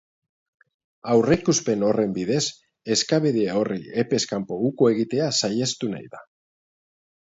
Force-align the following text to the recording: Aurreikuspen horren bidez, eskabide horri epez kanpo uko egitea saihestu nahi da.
Aurreikuspen 1.15 1.85
horren 1.89 2.15
bidez, 2.15 2.41
eskabide 2.95 3.45
horri 3.59 3.79
epez 4.05 4.23
kanpo 4.33 4.61
uko 4.71 4.89
egitea 4.95 5.29
saihestu 5.43 5.91
nahi 5.93 6.11
da. 6.17 6.25